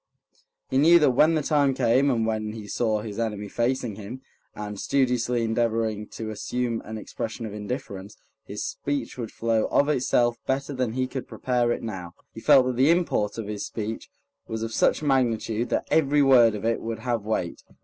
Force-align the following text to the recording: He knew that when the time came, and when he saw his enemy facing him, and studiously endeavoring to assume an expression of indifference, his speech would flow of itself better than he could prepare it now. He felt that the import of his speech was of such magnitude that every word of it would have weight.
He 0.71 0.79
knew 0.79 0.97
that 0.97 1.11
when 1.11 1.35
the 1.35 1.43
time 1.43 1.75
came, 1.75 2.09
and 2.09 2.25
when 2.25 2.53
he 2.53 2.67
saw 2.67 3.01
his 3.01 3.19
enemy 3.19 3.47
facing 3.47 3.97
him, 3.97 4.23
and 4.55 4.79
studiously 4.79 5.43
endeavoring 5.43 6.07
to 6.07 6.31
assume 6.31 6.81
an 6.83 6.97
expression 6.97 7.45
of 7.45 7.53
indifference, 7.53 8.17
his 8.43 8.65
speech 8.65 9.15
would 9.19 9.29
flow 9.31 9.65
of 9.67 9.89
itself 9.89 10.39
better 10.47 10.73
than 10.73 10.93
he 10.93 11.05
could 11.05 11.27
prepare 11.27 11.71
it 11.71 11.83
now. 11.83 12.15
He 12.33 12.39
felt 12.39 12.65
that 12.65 12.77
the 12.77 12.89
import 12.89 13.37
of 13.37 13.45
his 13.47 13.63
speech 13.63 14.09
was 14.47 14.63
of 14.63 14.73
such 14.73 15.03
magnitude 15.03 15.69
that 15.69 15.85
every 15.91 16.23
word 16.23 16.55
of 16.55 16.65
it 16.65 16.81
would 16.81 16.97
have 17.01 17.21
weight. 17.21 17.63